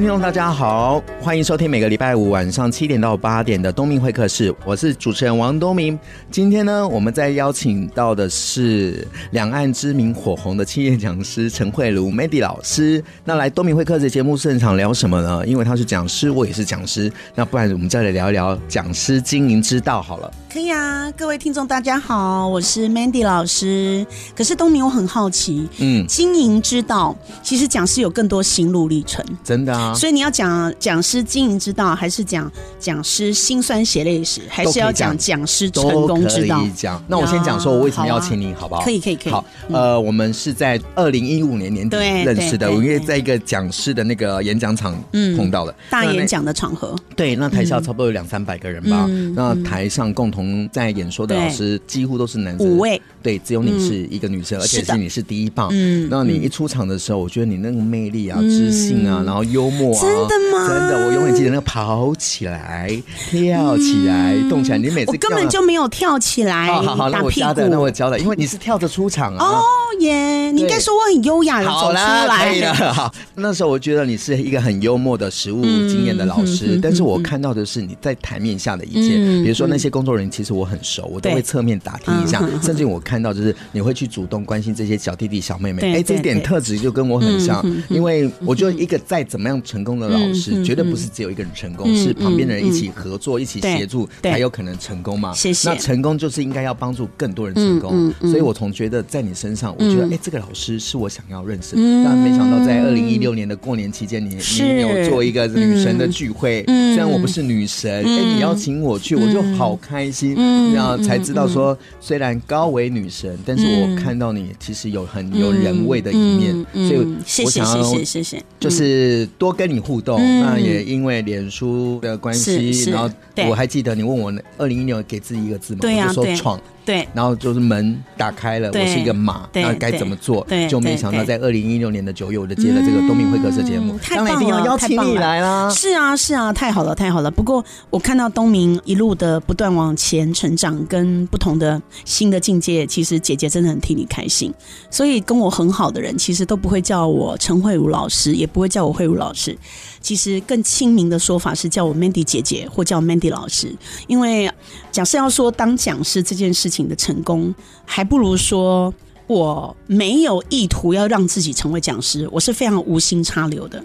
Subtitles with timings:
[0.00, 5.98] 听众，大家好，欢迎收听每个礼拜五晚上七点到八点的东明会客室，我是主持人王东明。
[6.30, 13.04] 今天呢，我们在邀请到的是两岸知名火红的企业讲师陈慧茹 Mandy 老师。
[13.26, 15.46] 那来东明会客室节目现场聊什么呢？
[15.46, 20.32] 因为他是讲师，我也是讲师，那不然我们再来聊一聊讲师经营之道好了。
[20.50, 24.06] 可以啊，各位听众大家好，我是 Mandy 老师。
[24.34, 29.89] 可是东明，我很好奇，嗯，经营之道，其实讲师有更多心路历程，真的啊。
[29.94, 36.60] 所以你要讲讲师经营之道，还是讲讲师辛酸血泪史，还是要讲讲师成功之道？
[36.60, 37.02] 可以讲。
[37.08, 38.82] 那我先讲说，我为什么邀请你，好不好？
[38.82, 39.32] 可以，可以，可以。
[39.32, 44.92] 好，呃，我们是在二零一五年年底认识的，我因为在一个讲师的那个演讲场
[45.36, 46.94] 碰到了，大演讲的场合。
[47.16, 49.08] 对，那台下差不多有两三百个人吧。
[49.34, 51.30] 那台上共同在演说。
[51.30, 55.68] 的老师几乎都是男生，五位，对，只有你是一个女生，而且是你是第一棒。
[55.70, 60.68] 嗯，那你一出场的时候，我觉得你那个魅力啊、自信啊，然后幽真的吗？
[60.68, 62.90] 真的，我永远记得那个跑起来、
[63.28, 64.78] 跳起来、动起来。
[64.78, 69.44] 你每次我根本就没有跳起来，好好，那我教的，那我教的，因为你是跳着出场啊。
[69.44, 69.62] 哦
[70.00, 72.50] 耶，你应该说我很优雅的走出来。
[72.50, 81.10] 可以了，好，那时候我觉得你是一个很幽默的实务经验的老师，但是我看到的是你在台面下的一切，比如说那些工作人员，其实我很熟。
[81.10, 87.64] 我都会侧面打听一下，甚至我看到就是你会去主动关心这些小弟弟小妹妹，哎，这一点特质就跟我很像。
[87.88, 95.32] 因为我觉得一个再怎么样成功的老师，绝对不是只有一个人成功，是旁边的人一起合作、一起协助才有可能成功嘛。
[95.34, 95.68] 谢谢。
[95.68, 101.82] 那成功就是应该要帮助更多人成功，所以我从觉得在你身上，我觉得哎，这个老师是我想要认识的。
[102.04, 110.36] 但没想到在二零一六年的过年期间，你你有做一个女神的聚会，虽然我不是女神，哎，你邀请我去，我就好开心。
[110.74, 120.20] 然后才知道说，虽然高维女神，但是我看到你其实有很有人味的一面，所以我想要谢谢谢谢，就是多跟你互动。
[120.40, 123.10] 那也因为脸书的关系，然后
[123.48, 126.60] 我还记得你问我二零一六给自己一个字嘛，我就说闯。
[126.90, 130.44] 对，然后就是门打开了，我是一个马，那该怎么做？
[130.68, 135.70] 就没想到在二零一六年的九月，我就接了这个东明会客室节目，当然一定要邀请你来啦！
[135.70, 137.30] 是啊，是啊，太好了，太好了。
[137.30, 144.52] 不过我看到东明一路的不断往前成长，跟不同的新的境界，其实姐姐真的很替你开心。
[144.90, 149.56] 所以跟我很好的人，其实都不会叫我陈慧茹老师，也不会叫我慧茹老师。
[150.00, 153.74] 其实更亲民的说法是叫我 Mandy 姐姐，或叫 Mandy 老师。
[154.06, 154.50] 因为
[154.90, 158.92] 假设要说当讲师这件事情的成功，还不如说
[159.26, 163.82] 我没有意图要让自己成为讲师，我是非常无心插柳的。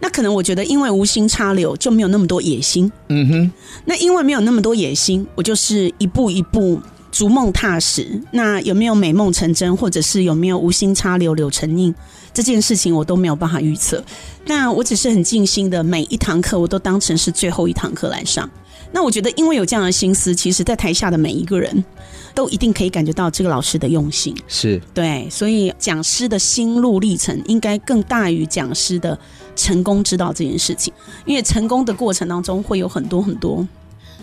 [0.00, 2.90] 那可能我觉得，因为无心插柳，就没有那么多野心。
[3.08, 3.52] 嗯哼。
[3.86, 6.80] 那因为没有那么多野心，我就是一步一步
[7.10, 8.20] 逐梦踏实。
[8.32, 11.94] 那有没有美梦成真，或者是有没有无心插柳柳成荫？
[12.34, 14.04] 这件事情我都没有办法预测，
[14.44, 18.50] 那我只是很尽心的，每一堂课我都当成是最后一堂课来上。
[18.92, 21.84] 那我觉得，因为有这样的心思，其实在台下的每一个人
[22.32, 24.36] 都一定可以感觉到这个老师的用心。
[24.46, 29.18] 是对，所以讲师的心路历程应该更大于讲师的
[29.56, 30.92] 成功之道这件事情，
[31.24, 33.66] 因为成功的过程当中会有很多很多。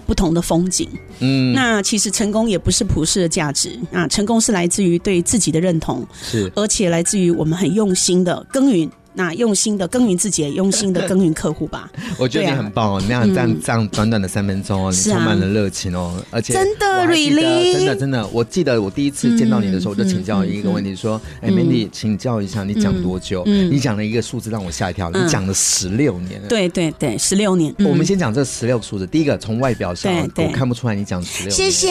[0.06, 0.88] 不同的风景，
[1.20, 3.80] 嗯，那其实成功也不是普世的价值。
[3.92, 8.90] 啊，成功是来自于对自己的认同，是，而且来自于我们很用心的耕耘。
[9.14, 11.90] 那用心的耕耘自己，用心的 耕耘客户吧。
[12.18, 23.44] 我觉得你很棒哦，那样这样这样短短的三分钟哦，你充满了热情哦，而且真的，really，真的真的，我记得我第一次见到你的时候，我就请教一个问题，说：“哎，Mandy，请教一下，你讲多久？
[23.46, 26.42] 你讲了一个数字让我吓一跳，你讲了十六年。
[26.48, 27.74] 对对对，十六年。
[27.80, 31.90] 我们先讲这十六个数字，第一个从外表上我看不出来你讲十六，谢谢，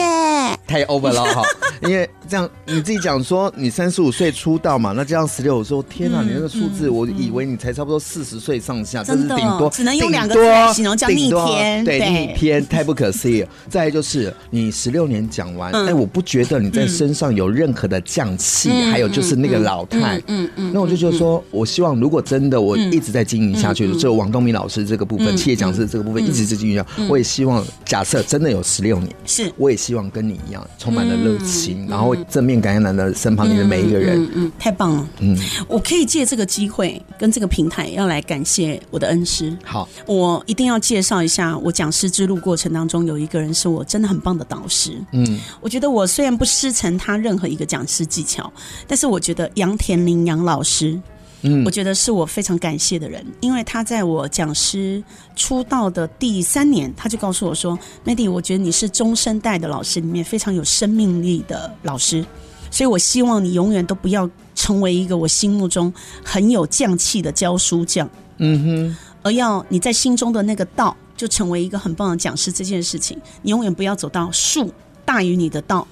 [0.65, 1.43] 太 over 了哈，
[1.83, 7.07] 因为这样你自己讲说你三十五岁出道嘛，那这样十六，我说天哪，你那个数字我。
[7.17, 13.45] 以为你才差不多四十岁上下，真的顶多只能用两个字形容，叫逆天，对，逆天，太不可思议。
[13.69, 34.29] 再来就是你十六年讲完，哎，我不觉得你在身上有任何的匠气，还有就是那个老态，嗯嗯，那我就觉得说，我希望如果真的我一直在经营下去，就王东明老师这个部分，企业讲师这个部分一直在经营下，我也希望假设真的有十六年，是，我也希望跟你一样，充满了热情，嗯、然后正面感染了身旁的每一个人。
[34.33, 35.07] 嗯，太棒了。
[35.19, 35.37] 嗯，
[35.67, 39.57] 我可以借这个机会跟这个平台要来感谢我的恩师。
[39.63, 45.01] 好，我一定要介绍一下，我讲师之路过程当中有一个人是我真的很棒的导师。
[45.11, 48.51] 嗯，我觉得我虽然不师承他任何一个讲师技巧，
[48.87, 50.99] 但是我觉得杨田林杨老师。
[51.43, 55.03] 嗯，我觉得是我非常感谢的人，因为他在我讲师
[55.35, 57.75] 出道的第三年，他就告诉我说
[58.05, 62.23] ：“Mandy，我觉得你是中生代的老师里面非常有生命力的老师，
[62.69, 64.29] 所以我希望你永远都不要
[64.61, 65.91] 成为一个我心目中
[66.23, 72.51] 很有匠气的教书匠，嗯哼，而要你在心中的那个道，就成为一个很棒的讲师。
[72.51, 74.71] 这件事情，你永远不要走到术
[75.03, 75.87] 大于你的道，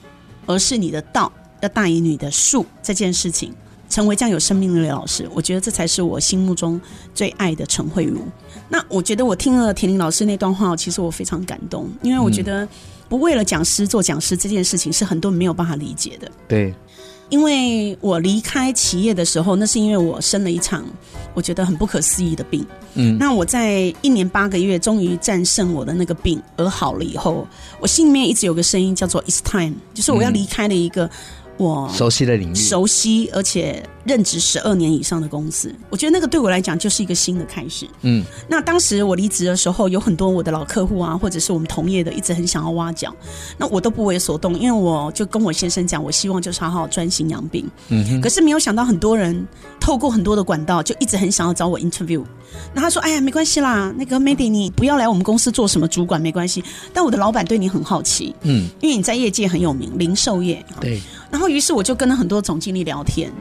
[0.46, 1.32] 而是你的道
[1.62, 3.52] 要大于你的术这件事情。”
[3.90, 6.80] 成为这样有生命力的老师，我觉得这才是我心目中
[7.16, 8.22] 最爱的陈慧茹。
[8.70, 12.70] 那我觉得我听了田林老师那段话，其实我非常感动，因为我觉得
[13.10, 16.32] 不为了讲师做讲师这件事情是很多人没有办法理解的。
[16.48, 16.72] 对，
[17.30, 20.84] 因为我离开企业的时候，那是因为我生了一场
[21.34, 22.66] 我觉得很不可思议的病。
[22.96, 27.48] 嗯，那我在一年八个月终于战胜我的那个病而好了以后，
[27.80, 31.10] 我心里面一直有个声音叫做 "It's time"，就是我要离开了一个。
[31.58, 37.88] 我熟悉的领域，熟悉而且任职十二年以上的公司，我觉得那个对我来讲就是一个新的开始。
[38.02, 43.16] 嗯，那当时我离职的时候，有很多我的老客户啊，或者是我们同业的，一直很想要挖角，
[43.56, 47.70] 那我都不为所动，因为我就跟我先生讲，我希望就是好好专心养病。
[47.90, 49.48] 嗯，可是没有想到很多人
[49.80, 52.24] 透过很多的管道，就一直很想要找我 interview。
[52.74, 61.00] 那他说：“哎呀，没关系啦，那个 Mandy，你不要来我们公司做什么主管没关系，但我的老板对你很好奇，嗯，因为你在业界很有名，零售业。”对。
[61.30, 63.32] 然后，于是我就跟了很多总经理聊天。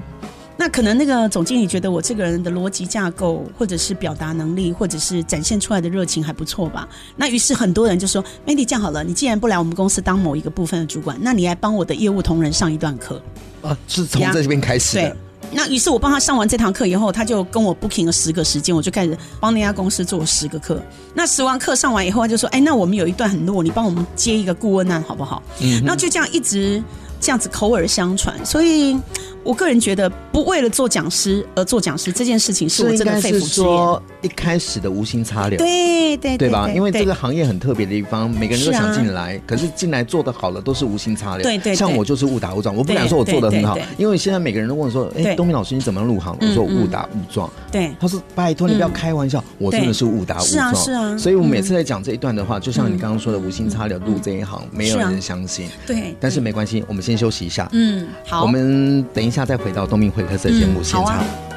[0.60, 6.88] 那可能那个总经理觉得我这个人的逻辑架构，或者是表达能力，或者是展现出来的热情还不错吧。
[7.14, 13.22] 那于是很多人就说：“Mandy，这样好了，你既然不来我们公司当某一个部分的主管，那你来帮我的业务同仁上一段课。”
[13.62, 15.02] 啊，是从这边开始的。
[15.02, 15.16] 对。
[15.52, 20.82] 那于是我帮他上完这堂课以后，他就跟我 booking 了十个时间，我就开始帮那家公司做十个课。
[21.14, 25.80] 那十完课上完以后，他就说：“哎，那我们有一段很弱，你帮我们接一个顾问案好不好？”嗯。
[25.82, 26.82] 然后就这样一直。
[27.28, 28.96] 这样子口耳相传，所以
[29.44, 34.00] 我个人觉得，不为了做讲师而做讲师这件事情，是我真的肺腑之言。
[34.22, 36.70] 一开始的无心插柳，对对对吧？
[36.74, 41.42] 因为这个行业很特别的地方，每个人都想进来，可是进来做的好了都是无心插柳。
[41.42, 55.68] 对对，像我就是误打误撞，我不敢说我做的很好，因为现在每个人都问说：“哎，东明老师你怎么入行？”我说：“我误打误撞。”对，他说：“拜托你不要开玩笑，我真的是误打误撞。”是啊，所以我每次在讲这一段的话，就像你刚刚说的，无心插柳入这一行，没有人相信。
[55.86, 57.68] 对，但是没关系，我们先休息一下。
[57.72, 61.47] 嗯，好，我们等一下再回到东明会客室节目现场。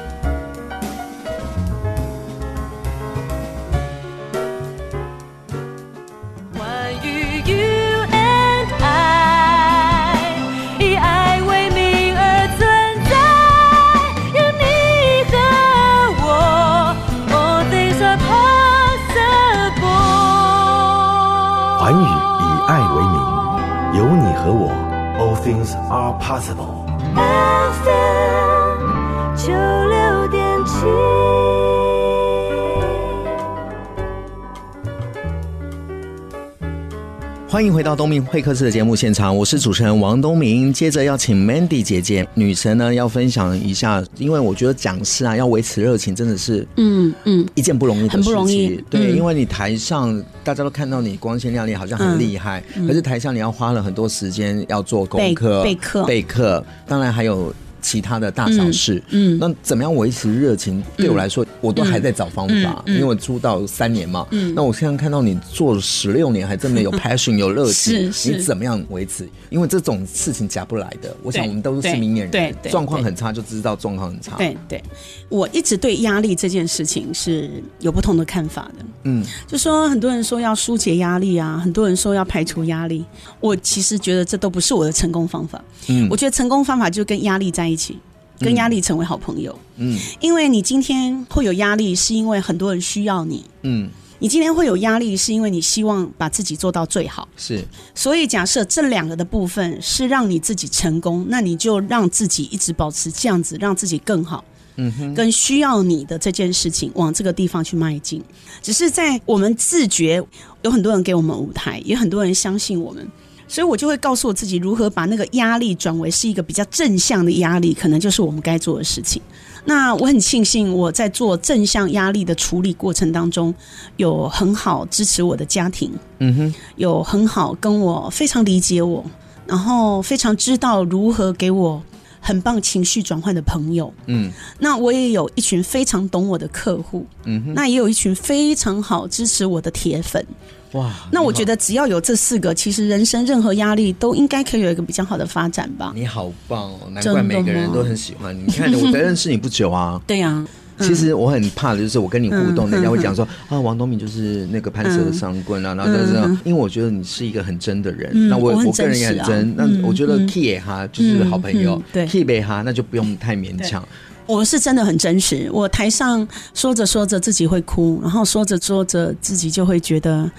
[37.82, 40.72] 回到东明会客室的节目现场，我是主持人王东明。
[40.72, 48.22] 接着要请 Mandy 姐姐女神呢，要分享一下，因为我觉得讲师啊，要维持热情真的是，嗯嗯，一件不容易的事情。
[48.22, 48.80] 很不容易。
[48.88, 57.52] 对，因为你台上大家都看到你光鲜亮丽，好像很厉害，可是台下你要花了很多时间要做功课、备课、备课，当然还有。
[57.82, 60.82] 其他的大小事，嗯，那怎么样维持热情？
[60.96, 69.28] 对我来说，我都还在找方法，因为我出道三年嘛，嗯，那我现在看到你做了十六年，还真的有 passion， 有热情，你怎么样维持？
[69.50, 71.14] 因为这种事情夹不来的。
[71.22, 74.36] 我想我们都是明眼人，对，状况很差就知道状况很差。
[74.36, 74.82] 对对，
[75.28, 78.84] 我一直对压力这件事情是有不同的看法的。
[79.04, 83.04] 嗯，就说很多人说要疏解压力啊，很多人说要排除压力，
[83.40, 85.62] 我其实觉得这都不是我的成功方法。
[85.88, 87.98] 嗯，我觉得成功方法就跟压力在一起，
[88.38, 89.58] 跟压力成为好朋友。
[89.76, 93.44] 嗯，因为你今天会有压力，是因为很多人需要你。
[93.62, 93.88] 嗯，
[94.18, 97.26] 你今天会有压力，是因为你希望把自己做到最好。
[97.36, 97.64] 是，
[97.94, 104.44] 所以假设这两个的部分是让你自己成功，那你就让自己一直保持这样子，让自己更好。
[104.76, 108.22] 嗯哼，跟需要你的这件事情往这个地方去迈进。
[108.62, 110.22] 只是在我们自觉，
[110.62, 113.06] 有很多人给我们舞台，也很多人相信我们。
[113.52, 119.20] 所以我就会告诉我自己，如何把那个压力转为是一个比较正向的压力，可能就是我们该做的事情。
[119.66, 123.54] 那我很庆幸，我在做正向压力的处理过程当中，
[123.98, 129.04] 有很好支持我的家庭，嗯哼，有很好跟我非常理解我，
[129.46, 131.82] 然后非常知道如何给我
[132.24, 140.24] 很棒情绪转换的朋友，嗯，那我也有一群非常懂我的客户，嗯哼，那也有一群非常好支持我的铁粉，
[140.72, 145.92] 哇，那我觉得只要有这四个，其实人生任何压力都应该可以有一个比较好的发展吧。
[145.96, 148.44] 你好棒哦，难怪每个人都很喜欢你。
[148.44, 150.46] 你看，我才认识你不久啊， 对呀、啊。
[150.82, 163.86] 其实我很怕的就是我跟你互动，人家会讲说啊，王东明就是那个潘 Sir 的商棍啊，然后就是，因为我觉得你是一个很真的人，那我我个人也很真，那我觉得 Key 哈就是好朋友，Key 贝哈那就不用太勉强。
[164.26, 170.30] 我是真的很真实，我台上说着说着自己会哭，然后说着说着自己就会觉得。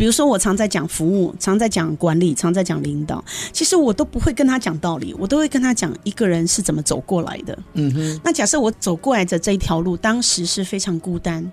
[0.00, 3.22] 比如说，我常在讲服务，常在讲管理，常在讲领导。
[3.52, 7.58] 其实我都不会跟他讲道理，我都会跟他讲一个人是怎么走过来的。
[7.74, 8.20] 嗯哼。
[8.24, 11.46] 那假设我走过来的这一条路，当时是非常孤单，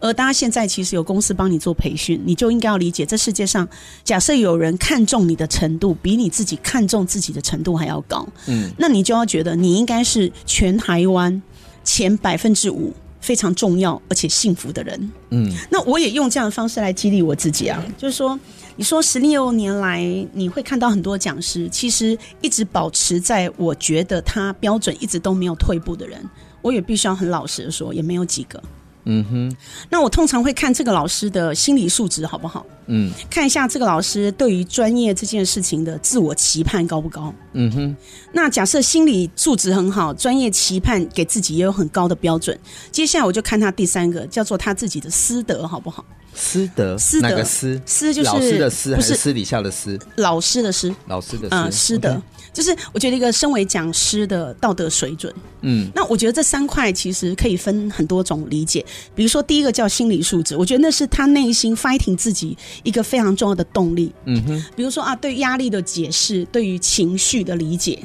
[0.00, 3.68] 而大家现在其实有公司帮你做培训，你就应该要理解，这世界上
[4.02, 8.26] 假设有人看重你的程度，比你自己看重自己的程度还要高。
[8.48, 8.68] 嗯。
[8.76, 11.40] 那你就要觉得你应该是全台湾
[11.84, 12.92] 前百分之五。
[13.22, 18.38] 非常重要而且幸福的人，嗯，那我也用这样的方式来激励我自己啊，就是说，
[18.76, 20.02] 你说十六年来
[20.32, 26.20] 你会看到很多讲师，其实一直保持在我觉得他标准一直都没有退步的人，
[26.60, 28.60] 我也必须要很老实的说，也没有几个。
[29.04, 29.56] 嗯哼，
[29.90, 32.64] 那我通常会看这个老师的心理素质好不好？
[32.86, 37.34] 嗯，看一下这个老师对于专业这件事情的自我期盼高不高？
[37.52, 37.96] 嗯哼，
[38.32, 42.58] 那假设心理素质很好，专业期盼给自己也有很高的标准，
[42.90, 46.04] 接下来我就看他第三个，叫做他自己的私德好不好？
[46.34, 47.80] 师德，私德，哪个私？
[47.84, 49.98] 私就是老师的师，还是私底下的师？
[50.16, 52.10] 老师的师，老师的嗯，师德。
[52.10, 52.22] Okay.
[52.52, 55.32] 就是我觉得一个身为讲师的道德水准，
[55.62, 58.84] 嗯，那我觉得这三块其实可以分很多种理解。
[59.14, 64.12] 比如说第一个叫心理素质，我觉得那是他内心 fighting 自己一个非常重要的动力。
[64.26, 67.98] 嗯哼，比如说啊，对压力的解释，对于情绪的理解，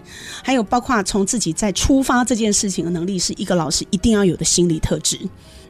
[0.44, 5.20] 还有包括从自己在出发这件事情的能力，是一个老师一定要有的心理特质。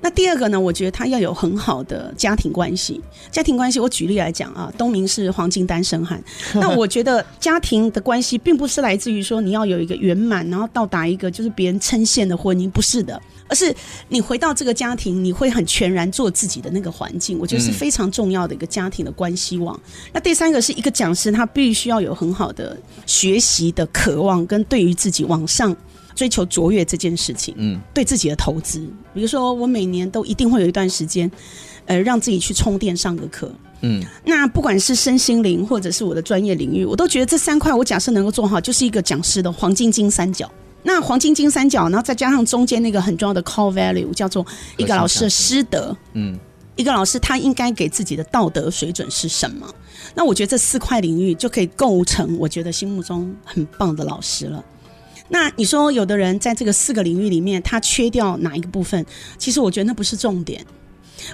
[0.01, 0.59] 那第二个呢？
[0.59, 3.01] 我觉得他要有很好的家庭关系。
[3.31, 6.23] 家庭关系，我举例来讲啊，东明是黄金单身汉。
[6.55, 13.75] 那我觉得家庭的关系，并不是来自于说你要有一个圆满，然后到达一个就是别人称羡的婚姻，不是的，而是
[14.09, 17.37] 你回到这个家庭，你会很全然做自己的那个环境。
[17.39, 19.79] 我觉得是非常重要的一个家庭的关系网。
[20.13, 25.75] 那第三个是一个讲师，他必须要有很好的学习的渴望，跟对于自己往上。
[26.17, 28.79] 追求卓越这件事情，嗯，对自己的投资，
[29.13, 31.31] 比如说我每年都一定会有一段时间，
[31.85, 40.51] 呃，让自己去充电上个课，嗯，那不管是身心灵或者是我的专业领域，我都觉得这三块我假设能够做好，就是一个讲师的黄金金三角。
[40.83, 44.45] 那黄金金三角，然后再加上中间那个很重要的 core value，叫做
[44.77, 46.39] 一个老师的师德，嗯，
[46.75, 49.67] 一个老师他应该给自己的道德水准是什么？
[50.15, 54.63] 那我觉得这四块领域就可以构成我觉得心目中很棒的老师了。
[55.29, 59.05] 那你说，有的人在这个四个领域里面，他缺掉哪一个部分？
[59.37, 60.65] 其实我觉得那不是重点，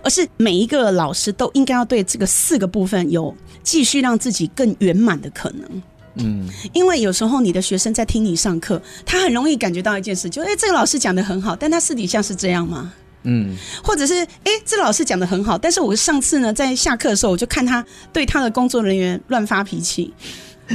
[0.04, 5.82] 而是每一个老师都应该要对这个四个部分有继续让自己更圆满的可能。
[6.16, 12.94] 嗯，因为有时候你的学生在听你上课，他很容易感觉到一件事，就哎，这个老师讲的很好，但他私底下是这样吗？
[13.24, 20.14] 嗯，或者是哎，这个老师讲的很好，但是我上次呢，在下课的时候，我就看他对他的工作人员乱发脾气。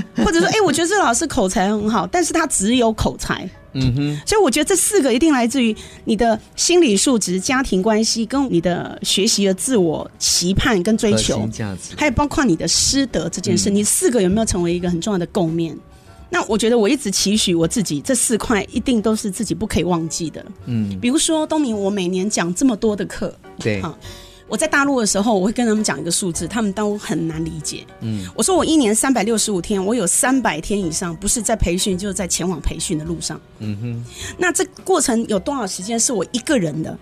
[0.25, 3.49] 或者说，哎、欸，我觉得这个老师口才很好，但是他只有口才。
[3.75, 5.77] 嗯哼，所以我觉得这四个一定来自于
[6.07, 11.47] 你的心理素质、家庭关系跟你的学习的自我期盼跟追求，
[11.95, 15.77] 还有包括你的师德这件事，嗯、你四个有没有成为一个很重要的共面？
[16.31, 20.45] 那我觉得我一直期许我自己，这四块一定都是自己不可以忘记的。
[20.65, 23.97] 嗯，比如说东明，我每年讲这么多的课，对，好。
[24.49, 27.87] 我在大陆的时候，我会跟他们讲一个数字，他们都很难理解。
[28.01, 33.41] 嗯，我说我一年三百六十五天，我有三百天以上不是在培训，就是在前往培训的路上。
[33.59, 34.05] 嗯哼，
[34.39, 36.99] 那这过程有多少时间是我一个人的？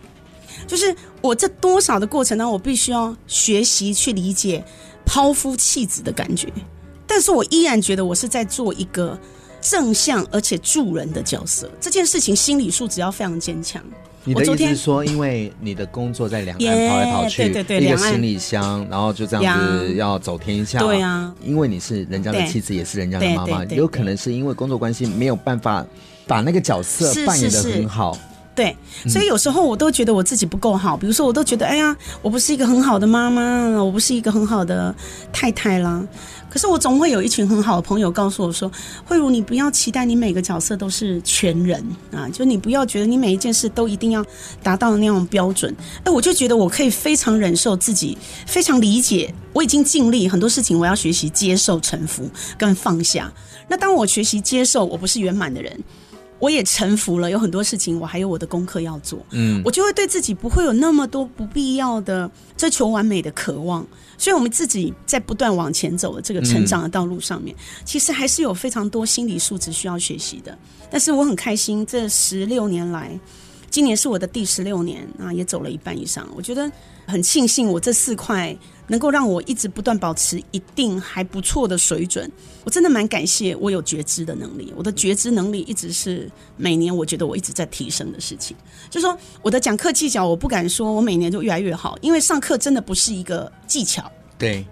[0.66, 2.50] 就是我这多少的过程呢？
[2.50, 4.64] 我必须要学习去理解
[5.04, 6.52] 抛夫弃子的感觉，
[7.06, 9.16] 但是我依然觉得我是在做一个
[9.60, 11.70] 正向而且助人的角色。
[11.80, 13.80] 这件事情心理素质要非常坚强。
[14.26, 20.80] 你的意思是说，因为你的工作在两岸跑来跑去，对对对，一个行李箱，然后就这样子要走天下。
[20.80, 25.87] 对啊，因为你是人家的妻子，也是人家的妈妈，有可能是因为工作关系没有办法
[26.26, 28.18] 把那个角色扮演的很好。
[28.56, 28.75] 对，
[29.06, 30.96] 所以有时候我都觉得我自己不够好。
[30.96, 34.94] 比如说，我都觉得，哎呀，我不是一个很好的妈妈，我不是一个很好的
[35.30, 36.02] 太太啦。
[36.48, 38.72] 可是我总会有一群很好的朋友告诉我说
[39.04, 44.25] ：“慧如，你不要期待你每个角色都是全人啊，就你不要觉得你每一件事都一定要
[44.62, 53.30] 达到那种标准。”哎，我就觉得我可以非常忍受自己，非常理解，我已经尽力很多事情，我要学习接受、臣服跟放下。
[53.68, 55.78] 那当我学习接受我不是圆满的人，
[56.38, 63.87] 我也臣服了，有很多事情我还有我的功课要做，嗯，我就会对自己不会有那么多不必要的追求完美的渴望。
[64.19, 70.57] 所以，我们自己在不断往前走的这个成长的道路上面，嗯、其实还是有非常多心理素质需要学习的。
[70.90, 73.19] 但是，我很开心，这十六年来，
[73.71, 76.26] 今年是我的第十六年啊，也走了一半以上。
[76.35, 76.71] 我觉得
[77.06, 78.56] 很庆幸，我这四块
[78.88, 82.30] 能够让我一直不断保持一定还不错的水准。
[82.64, 88.56] 我真的蛮感谢我有觉知的能力，我的觉知能力一直是每年我觉得我一直在提升的事情。
[88.90, 94.10] 就是说，我的讲课技巧，我不敢说我每年就越来越好，因为上课真的不是一个技巧。
[94.36, 94.66] 对，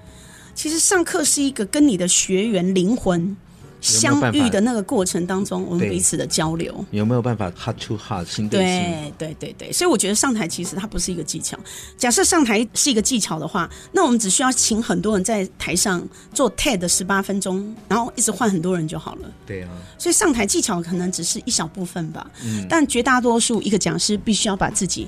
[0.55, 3.37] 其实上课是一个跟你的学员灵魂
[3.85, 9.13] 相遇的那个过程当中，我们彼此的交流有没有办法 heart to heart 心对心？
[9.19, 11.59] 对对对对，所以我觉得上台其实它不是一个技巧。
[11.99, 19.31] 假设上台是一个技巧的话，那我们只需要请很多人在台上做 TED 十八分钟，然后一直换很多人就好了。
[19.47, 22.27] 对啊，所以上台技巧可能只是一小部分吧。
[22.43, 25.07] 嗯，但绝大多数一个讲师必须要把自己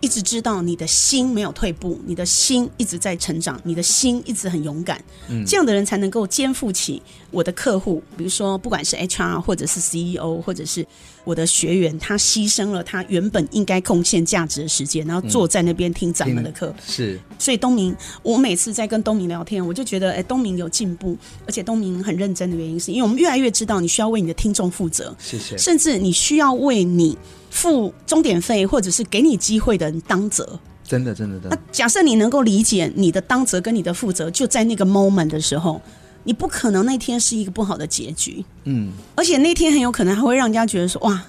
[0.00, 5.02] 一直知道你的心没有退步，你的心一直在成长，你的心一直很勇敢。
[5.28, 8.02] 嗯，这样的人才能够肩负起我的客户。
[8.18, 10.84] 比如说，不管是 HR 或者是 CEO，或者是
[11.22, 16.74] 我的学员，他牺牲了他原本应该贡献价值的时间，然后坐在那边听咱们的课。
[16.84, 25.14] 是，所以东明，我每次在跟东明聊天，我就觉得，哎，东明有进步，而且东明很认真的原因，是因为我们越来越知道你需要为你的听众负责。
[25.20, 25.56] 谢谢。
[25.56, 27.16] 甚至你需要为你
[27.50, 30.58] 付终点费，或者是给你机会的人当责。
[30.82, 31.56] 真的，真的，真的。
[31.56, 35.80] 那假设你能够理解你的当责跟你的负责，就在那个 moment 的时候。
[36.28, 41.24] 你不可能那天是一个不好的结局，嗯，而且那天很有可能还会让人家觉得说，哇，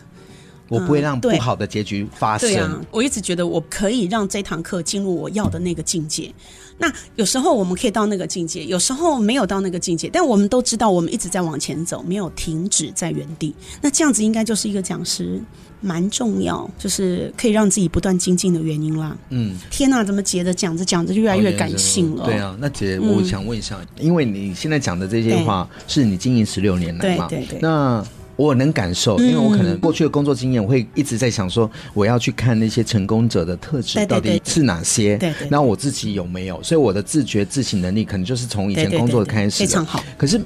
[0.68, 2.50] 我不会让不好的结局发生。
[2.50, 6.29] 对啊，我一直觉得我可以让这堂课进入我要的那个境界。
[6.77, 13.56] 那有时候我们可以到那个境界，有时候没有到那个境界，但我们都知道我们一直在往前走，没有停止在原地。
[13.82, 15.41] 那这样子应该就是一个讲师
[15.82, 19.16] 蛮重要，就是可以让自己不断精进的原因啦。
[19.30, 22.26] 嗯，天哪，怎么姐的讲着讲着就越来越感性了？
[22.26, 27.28] 对啊，那姐，我想问一下，嗯、因为你现在讲的这些话是你经营十六年来嘛？
[27.28, 27.60] 对对对。
[27.62, 28.04] 那
[28.36, 35.18] 我能感受，因为我可能过去的工作经验，我会一直在想说，我要去看那些成功者的特质到底是哪些。
[35.18, 35.48] 对对。
[35.50, 36.62] 那我自己有没有？
[36.63, 39.60] 所以我的自觉自省能力，可能就是从以前工作开始。
[39.60, 40.02] 非常好。
[40.18, 40.39] 可是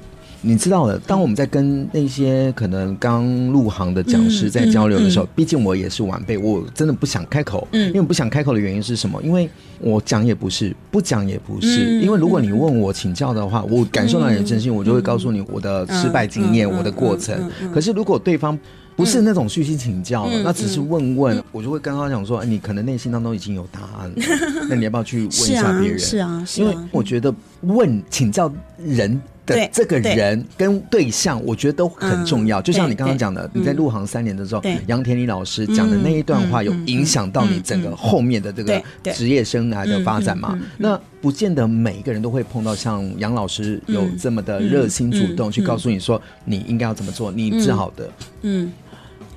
[0.46, 7.66] 你知道的，当我们在跟那些可能刚入行的讲师在交流的时候，毕竟我也是晚辈，我真的不想开口。
[7.72, 7.88] 嗯。
[7.88, 9.18] 因为不想开口的原因是什么？
[9.24, 12.02] 因为我讲也不是，不讲也不是。
[12.02, 17.50] 因为如果你问我请教的话，我感受到你的真心，我就会告诉你我的失败经验，我的过程。
[17.74, 18.60] 可是如果对方
[18.98, 24.16] 不是那种虚心请教，那只是问问，我就会跟他讲说，你可能内心当中已经有答案了，
[24.70, 25.98] 那你要不要去问一下别人？
[25.98, 32.62] 是啊，因为我觉得问请教人的这个人跟对象，我觉得都很重要。
[32.62, 38.82] 就像你刚刚讲的，你在入行三年的时候，杨田里老师讲的那一段话，有影响到你整个后面的这个
[39.14, 40.58] 职业生涯的发展嘛？
[40.78, 48.10] 那不见得每一个人都会碰到像杨老师有这么的热心主动去告诉你说你应该要怎么做，你治好的。
[48.42, 48.72] 嗯，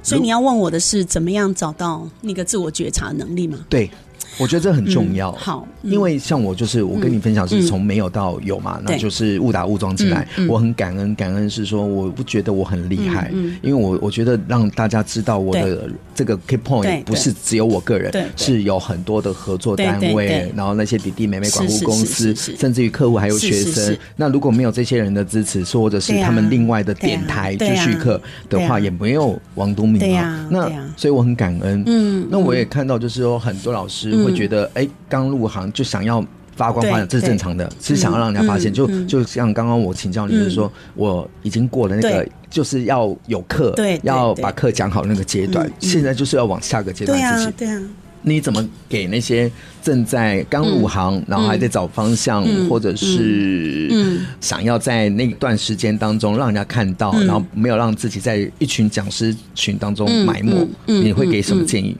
[0.03, 3.59] 所以你要问我的是怎么样找到那个自我觉察能力吗？
[3.69, 3.91] 对。
[4.39, 10.29] 我觉得这很重要，嗯、好，嗯、因为像我就是我跟你分享是从没有到有嘛，嗯、那就是误打误撞进来。
[10.49, 23.97] 我很感恩，感恩是说我不觉得我很厉害，因为我我觉得让大家知道我的这个 key point 不是只有我个人，是有很多的合作单位，然后那些弟弟妹妹管护公司，甚至于客户还有学生。
[24.17, 30.47] 那如果没有这些人的支持，或者是他们另外的电台继续课的话，也没有王东明啊。
[30.51, 31.83] 那所以我很感恩。
[31.87, 34.16] 嗯，那我也看到就是说很多老师。
[34.25, 36.25] 会觉得哎，刚入行就想要
[36.55, 38.73] 发光发亮，这是正常的，是想要让人家发现。
[38.73, 47.53] 就就像刚刚我请教你，就是说我已经过了那个，就是要有课，对，要把课讲好那个阶段，现在就是要往下个阶段进行。
[47.59, 47.83] 对啊，
[48.23, 49.49] 你怎么给那些
[49.83, 61.97] 正在刚入行，然后还在找方向，或者是想要在那段时间当中让人家看到，然后没有让自己在一群讲师群当中埋没，你会给什么建议？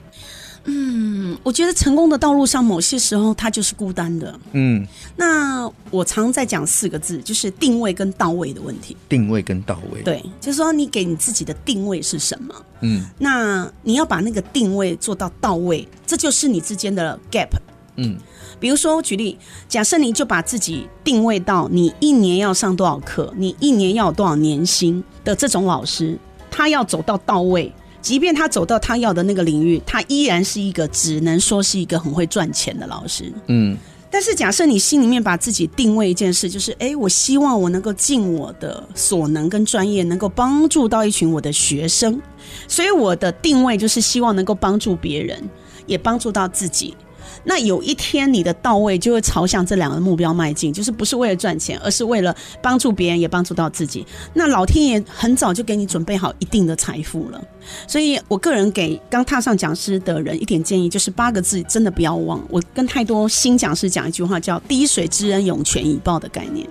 [1.43, 4.37] 我觉得成功的道路上，某些时候它就是孤单的。
[4.51, 8.97] 嗯，那我常在讲四个字，就是定位跟到位的问题。
[9.07, 12.53] 定位跟到位，对，就是说你给你自己的定位是什么？
[12.81, 17.49] 嗯，那你要把那个定位做到到位，这就是你之间的 gap。
[17.95, 18.17] 嗯，
[18.59, 26.19] 比如说我举例，假设你就把自己定位到你一年要上多少课，你一年要有多少年薪的这种老师，
[26.51, 27.73] 他要走到到位。
[28.07, 33.29] 即便他走到他要的那个领域，他依然是一个只能说是一个很会赚钱的老师。
[33.47, 33.77] 嗯，
[34.09, 42.17] 但是假设你心里面把自己定位一件事，就是哎，我希望我能够尽我的所能跟专业，能够帮助到一群我的学生，
[42.65, 45.43] 所以我的定位就是希望能够帮助别人，
[45.85, 46.95] 也帮助到自己。
[47.43, 54.05] 那有一天你的到位就会朝向这两个目标迈进，就是不是为了赚钱，而是为了帮助别人，也帮助到自己。
[54.33, 57.41] 那老天爷很早就给你准备好一定的财富了。
[57.87, 62.41] 所以我个人给刚踏上讲师的人一点建议，就是八个字，真的不要忘。
[62.49, 66.67] 我跟太多新讲师讲一句话，叫“滴水之恩，涌泉以报”的概念。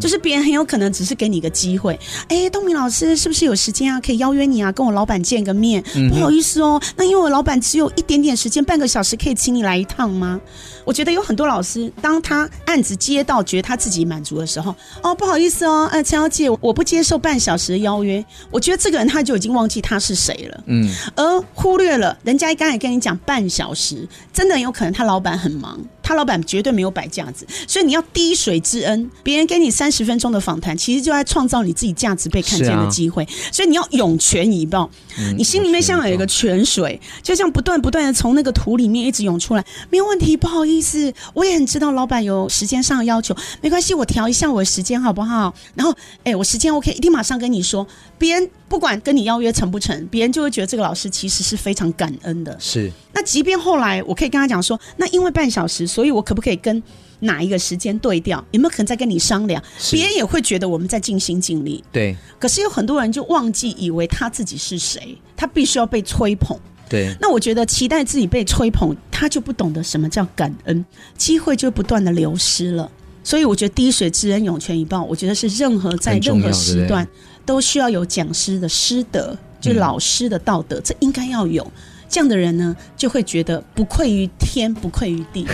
[0.00, 4.00] 就是别人很有可能只是给你一个机会，哎、欸，东明老师是不是有时间啊？
[4.00, 5.82] 可以邀约你啊，跟我老板见个面。
[6.10, 10.40] 不好意思哦，那因为我老板只有一点点时间，半个小时，可以请你来一趟吗？
[10.84, 18.24] 我觉得有很多老师，当他案子接到，觉得他自己满足的时候，哦，不好意思哦，哎，陈小姐，我不接受半小时的邀约。
[18.50, 25.78] 我觉得这个人他就已经忘记他是谁了，嗯，而忽略了人家刚才跟你讲半小时，真的有可能他老板很忙。
[26.10, 29.08] 他老板绝对没有摆架子，所以你要滴水之恩。
[29.22, 33.22] 别人给你三十分钟的访谈，其实就在创造你自己价值被看见的机会。
[33.22, 39.64] 啊、所以你要涌泉以报，嗯、你心里面像有一个泉水，就像不断不断的从那个土里面一直涌出来。
[39.88, 45.54] 没有问题，不好意思，我也很知道老板有时间上的要求，没关系，我调一下我的时间好不好？
[45.76, 45.94] 然后，
[46.24, 47.86] 哎，我时间 OK，一定马上跟你说。
[48.18, 52.56] 别人不管跟你邀约成不成，别人就会觉得这个老师其实是非常感恩的。
[52.58, 52.90] 是。
[53.20, 56.82] 那即便后来我可以跟他讲说，那因为半小时，所以我可不可以跟
[57.18, 58.42] 哪一个时间对调？
[58.52, 59.62] 有没有可能再跟你商量？
[59.90, 61.84] 别人也会觉得我们在尽心尽力。
[61.92, 62.16] 对。
[62.38, 66.58] 可是有很多人就忘记以为他自己是谁，他必须要被吹捧。
[66.88, 67.14] 对。
[67.20, 70.82] 那我觉得期待自己被吹捧，他就不懂得什么叫感恩，
[71.18, 72.90] 机会就不断的流失了。
[73.22, 77.06] 所以我觉得滴水之恩，涌泉以报，我觉得是任何在任何时段。
[77.44, 81.70] 都需要有讲师的师德，就老师的道德，嗯、这应该要有。
[82.10, 85.46] 这样的人呢，就会觉得不愧于天，不愧于地。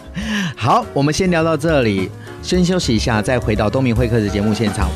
[0.54, 2.10] 好，我们先聊到这里，
[2.42, 4.90] 先休息一下，再回到东明会客的节目现场。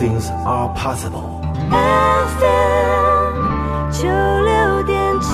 [0.00, 1.42] Are possible.
[1.72, 2.54] FM
[3.90, 5.28] 九六点七。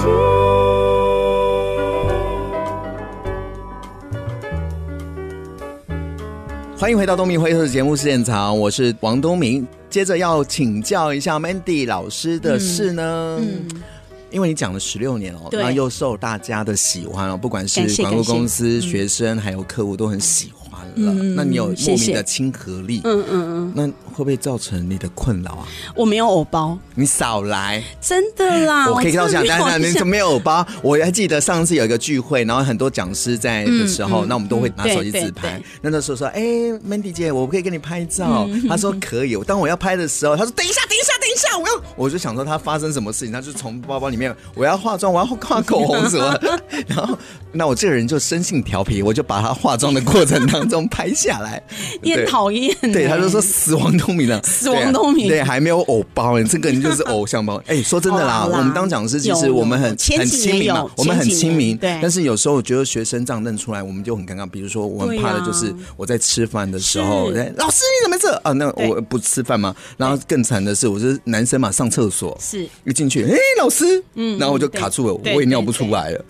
[6.79, 9.69] 欢迎回到东明会客的节目现场，我是王东明。
[9.91, 13.83] 接着要请教一下 Mandy 老师的事呢，嗯嗯、
[14.31, 20.64] 因为你讲了十六年哦，那又受大家的喜欢哦，不管是广告公司、学生还有客户都很喜欢。
[20.95, 25.67] 嗯，那你有莫名的亲和力，嗯嗯嗯，那会不会造成你的困扰啊？
[25.95, 28.89] 我没有偶包，你少来，真的啦！
[28.89, 30.67] 我可以跟你讲，当然你怎么没有偶包？
[30.83, 35.61] 我还记得上次有一个聚会，然后很多讲师在的时候，那我们都会拿手机自拍。
[35.83, 36.43] 那那时候说，哎
[36.89, 38.49] ，Mandy 姐，我可以跟你拍照。
[38.69, 39.35] 他说可以。
[39.45, 46.39] 当我要拍的时候，他说等一下，等一下，等一下，我要，我就想说他发生什么事情，他就从包包里面，我要化妆，我要画口红什么，
[46.87, 47.19] 然后
[47.53, 50.85] 那我这个人就生性调皮，我就把他化妆的过程当中。
[50.95, 51.61] 拍下来，
[52.03, 52.73] 你很讨厌。
[52.81, 55.27] 对，他就说死亡东明了，死亡东明。
[55.29, 57.61] 对，还没有偶包，这个人就是偶像包。
[57.67, 61.77] 哎，说真的啦，我们当讲师，其实我们很很亲民嘛，我们很亲民。
[61.77, 64.49] 对，但是有时候我觉得学生这样认出来，我们就很尴尬。
[64.49, 68.53] 比如说，我很怕的就是我在吃饭的时候，老师你怎么这啊？
[68.53, 69.75] 那我不吃饭吗？
[69.97, 76.25] 然后更惨的是，我是男生嘛，上厕所是一进去，哎，老师，嗯，然后我就卡住了，我也尿不出来了。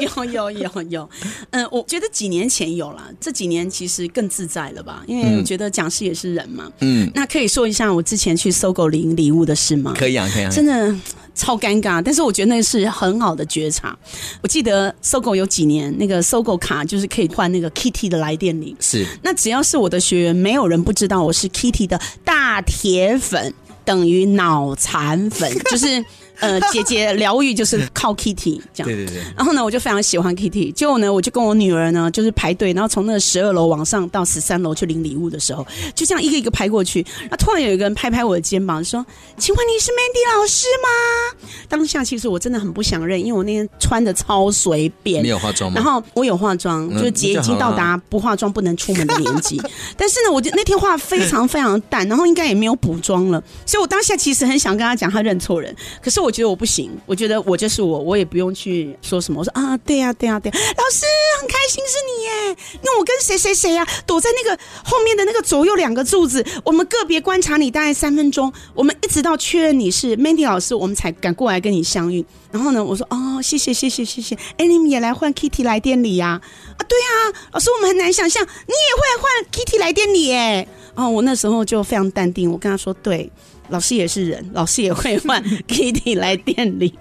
[0.00, 1.10] 有有有有，
[1.50, 5.02] 嗯，我觉得几年前有了，这几年其实更自在了吧？
[5.06, 6.70] 因为我觉得讲师也是人嘛。
[6.80, 9.92] 嗯，那可以说一下我之前去搜狗领礼物的事吗？
[9.98, 10.50] 可以啊，可以啊。
[10.50, 10.94] 真的
[11.34, 13.96] 超尴尬，但是我觉得那是很好的觉察。
[14.42, 19.06] 我记得搜狗有几年那个搜狗卡就是可以换那个 Kitty 的来电铃，是。
[19.22, 23.52] 那只要是我的学员，没有人不知道我是 Kitty 的大铁粉，
[23.84, 26.04] 等于脑残粉，就是。
[26.44, 28.86] 呃，姐姐疗愈就是靠 Kitty 这样。
[28.86, 29.22] 对对对。
[29.36, 30.72] 然后呢，我就非常喜欢 Kitty。
[30.72, 37.04] 结果呢，我就跟我女儿呢，就是排队，然后从那个十二楼往上到十三楼去领礼物的时候，就这样一个一个排过去。
[37.30, 39.04] 那突然有一个人拍拍我的肩膀，说
[39.38, 45.22] ：“请问你是 Mandy 老师吗？”当下其实我真的很不想认，因为我那天穿的超随便。
[45.22, 45.76] 没有化妆吗？
[45.76, 49.60] 然后我有化妆，就是姐已经到达不化妆不能出门的年纪。
[49.96, 55.74] 但是呢，我就那天化非常非常淡，然后应该也没有补妆了，所以我当下其实很想跟他讲，他认错人。
[56.02, 59.38] 可是我觉得我不行，我觉得我就是我，我也不用去说什么。
[59.38, 61.06] 我说啊，对呀、啊，对呀、啊，对、啊，老师
[61.40, 62.56] 很开心是你耶。
[62.82, 72.24] 那我跟谁谁谁呀，躲在那个后面的那个左右两个柱子，我们个别观察你大概三分钟，我们一直到确认你是 Mandy 老师，我们才敢过来跟你相遇。
[72.50, 74.34] 然后呢，我说哦，谢谢谢谢谢谢。
[74.56, 76.40] 哎，你们也来换 Kitty 来店里呀？
[76.76, 80.66] 啊，对呀，老师，我们很难想象你也会换 Kitty 来店里耶。
[80.96, 83.30] 哦，我那时候就非常淡定，我跟他说，对。
[83.68, 86.92] 老师也是人，老师也会换 Kitty 来店里。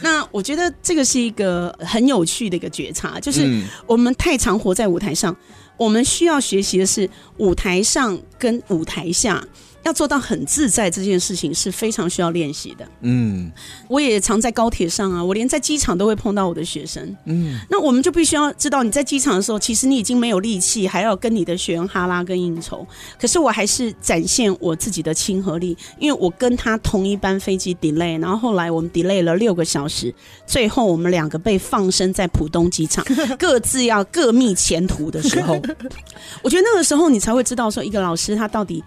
[0.00, 5.36] 那我觉得这个是一个很有趣的一个觉察，就是我们太常活在舞台上，
[5.76, 9.44] 我们需要学习的是舞台上跟舞台下。
[9.84, 12.86] 要做到很自在这件事情是非常需要练习的。
[13.00, 13.50] 嗯，
[13.88, 17.16] 我也常在高铁上啊，我连在机场都会碰到我的学生。
[17.24, 22.86] 嗯，那我们就必须要知道，你在机场的时候，其实你已经没有力气，还要跟你的学员哈拉跟应酬。
[23.20, 30.14] 可是我还是展现我自己的亲和力，因为我跟他同一班飞机 delay，然后后来我们 delay 了六个小时，
[30.46, 33.04] 最后我们两个被放生在浦东机场，
[33.38, 35.54] 各自要各觅前途的时候，
[36.42, 38.82] 我觉得那个时候你才会知道说，一个老师他到底。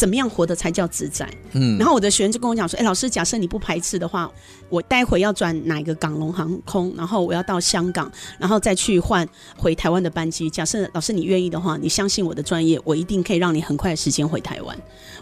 [0.00, 1.28] 怎么样活得才叫自在？
[1.52, 4.30] 嗯，然后我的学员就跟我讲说：“哎，老师，假设你不排斥的话，
[4.70, 10.48] 我待会要转哪一个港龙航空，然后我要到香港，然后再去换回台湾的班机。
[10.48, 14.74] 假设老师你愿意的话，你相信我的专业，我一定可以让你很快的时间回台湾。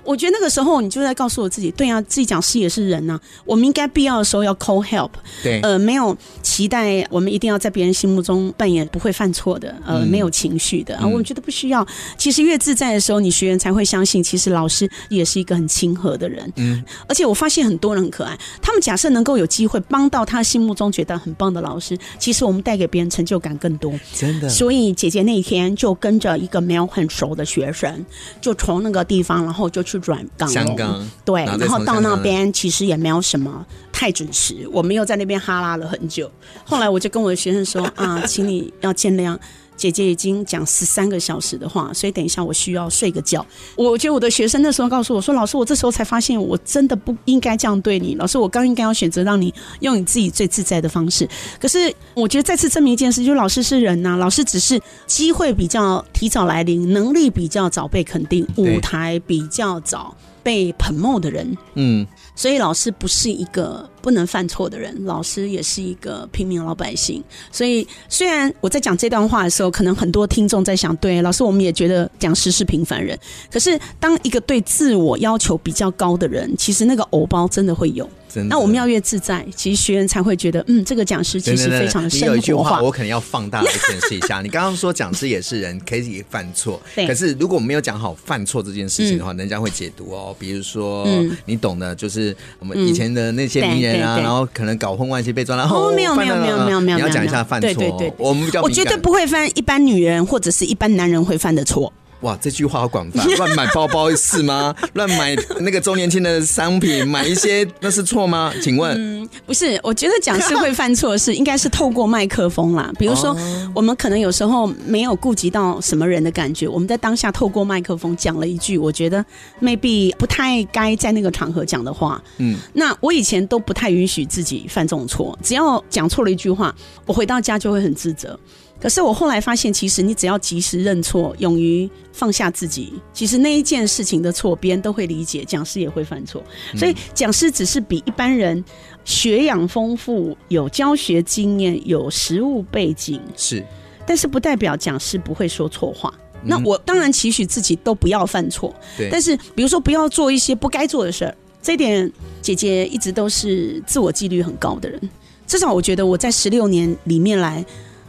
[0.04, 5.10] 我觉得那个时候你就在告诉我自己，对啊，自己讲师也是人呐、啊，我们应该必要的时候要 call help，
[5.42, 11.84] 对，呃，没有期待我们一定要在别人心目中扮演不会犯错的，呃，没有情绪的啊，我们觉得不需要。
[12.16, 14.67] 其实越自在的时候，你学员才会相信，其实老。
[14.68, 18.38] 老师也是一个很亲和的人，嗯，而且我发现很多人很可爱。
[18.60, 24.46] 他们假设能够有机会帮到他心目中觉得很棒的老师，其实我们带给别人成就感更多，真的。
[24.50, 28.04] 所以姐姐那天就跟着一个没有很熟的学生，
[28.42, 36.30] 就从那个地方，然后就去转港香，港对，然后到那边其实也没有什么太准时，我们又在那边哈拉了很久。
[36.66, 39.34] 后来我就跟我的学生说啊，请你要见谅。
[39.78, 43.46] 姐姐已经讲十三个小时的话，所以等一下我需要睡个觉。
[43.76, 48.16] 我觉得我的学生那时候告诉我说：“老师，我这时候才发现，我真的不应该这样对你。
[48.16, 51.26] 老师，我刚应该要选择让你用你自己最自在的方式。
[51.60, 62.04] 可是我觉得再次证明一件事，就是老师是人呐、啊，老师只是机会比较提早来临，能力比较早被肯定，舞台比较早被 promote 的人。”嗯。
[62.34, 67.22] 所以老师不是一个不能犯错的人，老师也是一个平民老百姓。
[67.52, 73.18] 所以虽然我在讲这段话的时候，可能很多听众在想，对，老师我们也觉得讲师是平凡人。
[73.52, 78.08] 可是当一个对自我要求比较高的人，其实那个偶包真的会有。
[78.48, 82.30] 那我们要越自在，其实学员才会觉得，嗯，这个讲师其实非常的生活化。
[82.30, 84.42] 你有一句话，我可能要放大来解释一下。
[84.42, 86.80] 你刚刚说讲师也是人，可以犯错。
[86.94, 87.06] 对。
[87.06, 90.36] 可是如果我们没有讲好犯错这件事情的话，嗯、人家会解读哦。
[90.38, 95.64] 比如说，嗯、你懂的，就是我们以前的那些名人啊，然后可能搞婚外情被抓了。
[95.64, 96.98] 哦，没有没有没有没有没有。
[96.98, 97.72] 你要讲一下犯错。
[97.72, 98.12] 对对对。
[98.18, 101.92] 我们比较，我绝对不会犯一般女人或者是一般男人会犯的错。
[102.20, 104.74] 哇，这句话好广泛，乱买包包是吗？
[104.94, 108.52] 乱买那个周年庆的商品，买一些那是错吗？
[108.60, 108.96] 请问？
[108.98, 112.90] 嗯，不是，我觉得讲师会犯错是应该是透过麦克风啦。
[112.98, 113.36] 比如说，
[113.72, 119.24] 我们可能有时候没有顾及到什么人的感觉，我们在当下透过麦克风讲了一句，我觉得
[119.62, 122.20] maybe 不太该在那个场合讲的话。
[122.38, 126.74] 嗯，那我以前都不太允许自己犯这种错，只要讲错了一句话，
[127.06, 128.38] 我回到家就会很自责。
[128.80, 135.44] 可是我后来发现，其实你只要及时认错，勇于放下自己，其实那一件事情的错，别人都会理解。
[135.44, 136.40] 讲师也会犯错，
[136.76, 138.64] 所以讲师只是比一般人
[139.04, 143.66] 学养丰富、有教学经验、有实务背景，是，
[144.06, 146.14] 但是不代表讲师不会说错话。
[146.44, 149.08] 那我当然期许自己都不要犯错，对。
[149.10, 155.10] 但是比如说不要做一些不该做的事儿，这一点姐姐一直都是自我纪律很高的人。
[155.48, 157.66] 至少我觉得我在十六年里面来。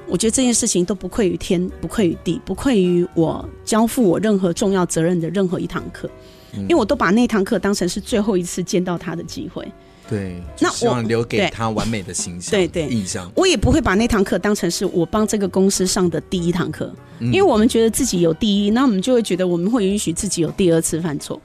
[0.09, 6.09] 我觉得这件事情都不愧于天，不愧于地，不愧于我交付我任何重要责任的任何一堂课，
[6.53, 9.65] 因为我都把那堂课当成是最后一次见到他的机会。
[10.09, 13.31] 对，那我希望留给他完美的形象，对对印象。
[13.35, 21.39] 我也不会把那堂课当成是我帮这个公司上的第一堂课，因为我们觉得自己有第一，那我们就会觉得我们会允许自己有第二次犯错。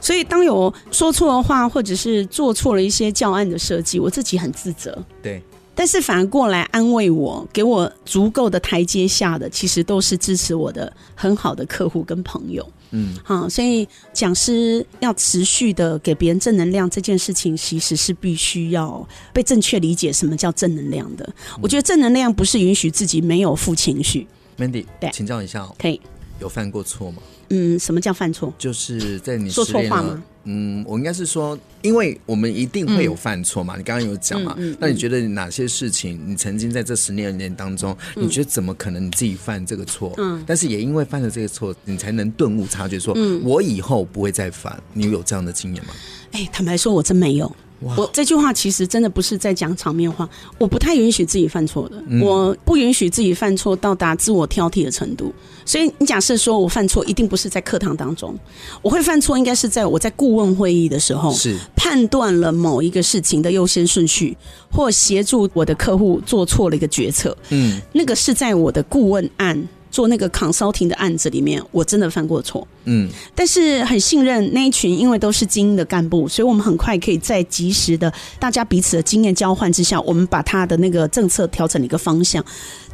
[0.00, 4.96] 所以当有说错的话，或者是做错了一些教案的设计，我自己很自责。
[5.20, 5.42] 对。
[5.74, 12.66] 但是反而过来安慰我，给我足够的台阶下的，其实都是支持我的很好的客户跟朋友。
[12.90, 21.28] 嗯，好，所以讲师要持续的给别人正能量这件事情，其实是必须要被正确理解什么叫正能量的。
[21.60, 24.26] 我觉得正能量不是允许自己没有负情绪。
[24.56, 26.00] Mandy，对，请教一下，可以
[26.38, 27.18] 有犯过错吗？
[27.50, 28.52] 嗯，什么叫犯错？
[28.58, 30.22] 就是在你说错话吗？
[30.46, 33.76] 嗯，我应该是说，因为我们一定会有犯错嘛。
[33.76, 34.54] 嗯、你刚刚有讲嘛？
[34.58, 40.12] 嗯嗯嗯、那你觉得哪些事情，你曾经在这十年年当中，嗯、你觉得怎么可能你自己犯这个错？
[40.18, 44.78] 嗯，但是也因为犯了这个错，你才能顿悟察觉说，嗯、我以后不会再犯。
[44.92, 45.94] 你有这样的经验吗？
[46.32, 47.50] 哎、欸，坦白说，我真没有。
[47.80, 50.26] 我这句话其实真的不是在讲场面话，
[50.58, 55.34] 我不太允许自己犯错的，嗯、我不允许自己犯错到达自我挑剔的程度。
[55.64, 58.36] 所以你假设说我犯错，一定不是在课堂当中，
[58.82, 64.36] 我会犯错，应该是在我在顾问会议的时候，是判断了某一个事情的优先顺序，
[64.70, 67.36] 或协助我的客户做错了一个决策。
[67.50, 69.68] 嗯，那个是在我的顾问案。
[69.94, 82.44] 做那个 consulting 的案子里面，我真的犯过错，嗯，但是很信任那一群，因为都是精英的干部，所以我们很快可以在及时的大家彼此的经验交换之下，我们把他的那个政策调整了一个方向。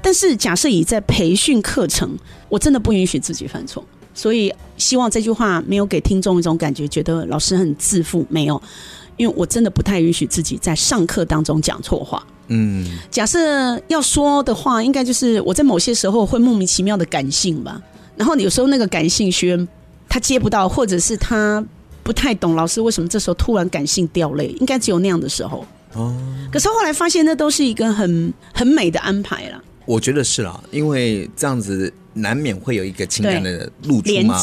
[0.02, 2.14] 但是假设以在培训课程，
[2.50, 3.82] 我真的不允许自己犯错，
[4.12, 8.60] 所以希望这句话没有给听众一种感觉，觉得老师很自负，没有，
[9.16, 12.22] 因为我真的不太允许自己在上课当中讲错话。
[12.52, 17.80] 嗯，假设要说的话，应该就是我在某些时候会莫名其妙的感性吧。
[18.16, 19.68] 然后有时候那个感性学员
[20.08, 21.64] 他接不到，或者是他
[22.02, 25.64] 不太懂老师为什么这时候突然感性掉泪，应该只有那样的时候。
[25.94, 26.14] 哦，
[26.52, 29.62] 可是后来发现那都是一个很很美的安排啦。
[29.90, 31.92] 我觉得是啦，因为这样子。
[32.12, 34.36] 难免会有一个情感的露出嘛，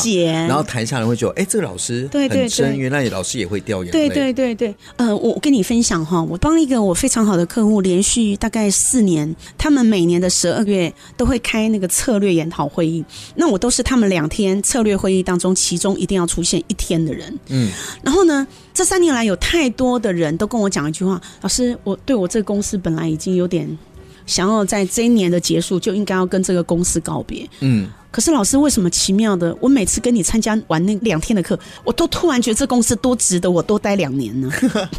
[0.48, 4.08] 然后台下人会觉得，哎，这个老师很真，对对对，原来老师也会掉眼泪。
[4.08, 13.04] 对对对对，呃，我跟你分享哈，我帮一个我非常好的客户，连续大概四年，他们每年的十二月都会开那个策略研讨会议，
[13.36, 17.38] 那我都是他们两天策略会议当中，其中一定要出现一天的人。
[17.50, 17.70] 嗯，
[18.02, 23.78] 然后呢，这三年来有太多的人都跟我讲一句话，老师，我对我这个公司本来已经有点。
[24.28, 27.50] 想要在这一年的结束就应该要跟这个公司告别。
[27.62, 29.56] 嗯，可是老师为什么奇妙的？
[29.60, 34.52] 我每次跟你参加完那两天的课，我都突然觉得这公司多值得我多待两年呢？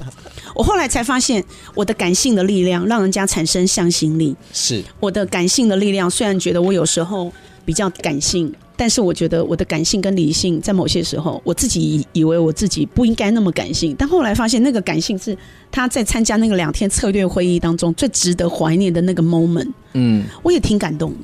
[0.57, 4.35] 我后来才发现，我的感性的力量让人家产生向心力。
[4.53, 7.31] 是我的感性的力量，虽然觉得我有时候
[7.69, 8.51] 比较感性。
[8.75, 15.37] 但是我觉得我的感性跟理性，在某些时候，我自己以为我自己不应该那么感性，但后来发现那个感性是
[15.71, 19.71] 他在参加那个两天策略会议当中最值得怀念的那个 moment。
[19.93, 21.19] 嗯，我也挺感动的。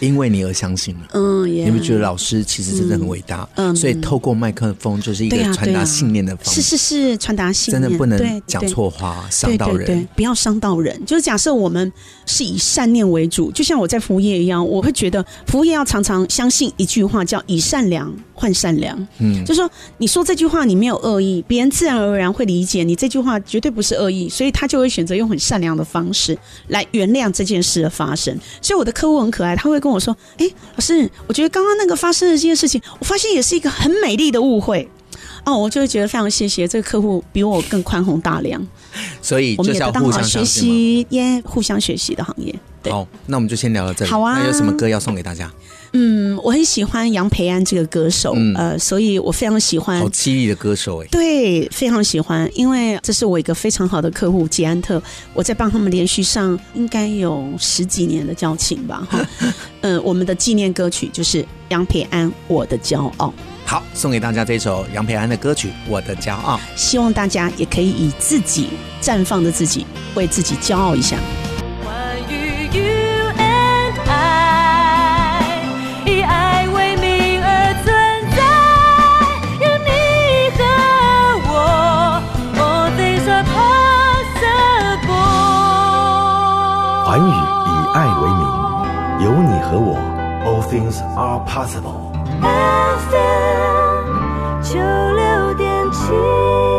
[0.00, 3.46] 因为你而相信了，嗯，你不觉得老师其实真的很伟大？
[3.56, 10.98] 嗯，所以透过麦克风就是一个传达信念的方式，是是是，传达信念，真的不能讲错话，伤到人，对，不要伤到人。
[11.04, 11.92] 就是假设我们
[12.26, 18.98] 是以善念为主，就像我在服务业一样，我会觉得服务业要常常相信一句话，叫以善良换善良。
[19.20, 26.36] 嗯，就是说你说这句话你没有恶意，别人自然而然会理解你这句话绝对不是恶意，所以他就会选择用很善良的方式
[26.68, 28.36] 来原谅这件事的发生。
[28.60, 29.84] 所以我的客户很可爱，他会。
[29.84, 34.88] 跟我说，哎，老师，我觉得刚刚那个发生的这件事情，我发现也是一个很美丽的误会
[35.44, 38.66] 哦，我就会觉得非常谢谢这个客户比我更宽宏大量，
[39.20, 42.54] 所以就是要互相学习耶，互相学习的行业。
[42.82, 44.10] 对好，那我们就先聊到这里。
[44.10, 45.50] 好啊，那有什么歌要送给大家？
[45.96, 50.00] 嗯，我很喜欢杨培安这个歌手，嗯、呃，所以我非常喜欢。
[50.00, 51.06] 好凄厉的歌手哎。
[51.06, 55.00] 对，非常喜欢，因为这是我一个非常好的客户捷安特，
[55.32, 59.26] 我在帮他们连续上应该有十几年的交情吧，哈。
[59.40, 59.52] 嗯、
[59.94, 63.28] 呃，我们的纪念歌曲就是杨培安《我的骄傲》。
[63.66, 71.16] 好，送给大家这首杨培安的歌曲《我的骄傲》，希望大家也可以以自己绽放的自己为自己骄傲一下。
[87.06, 88.44] 环宇以爱为名，
[89.24, 89.96] 有你和我
[90.44, 92.03] ，All Things are possible.
[92.44, 94.04] FM
[94.62, 96.73] 九六点七。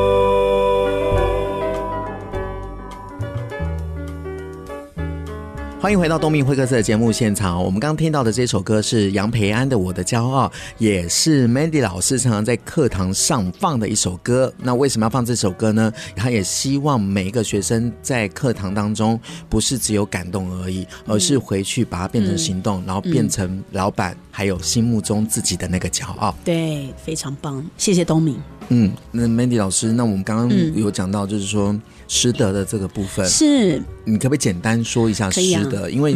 [5.85, 7.63] 欢迎回到东明会客室的节目现场。
[7.63, 10.47] 我们刚听到的这首歌是杨培安的《我的骄傲》，
[10.79, 14.51] 也是 Mandy 老师常常在课堂上放的一首歌。
[14.57, 15.93] 那为什么要放这首歌呢？
[16.15, 26.33] 他也希望每一个学生在课堂当中不是只有感动而已，而是回去把它变成行动，然后变成老板，还有心目中自己的那个骄傲。
[26.43, 28.41] 对，非常棒，谢谢东明。
[28.69, 31.75] 嗯，那 Mandy 老师，那我们刚刚有讲到，就是说
[32.07, 35.85] 师德的这个部分，是你可不可以简单说一下师德？
[35.85, 36.15] 啊、因为。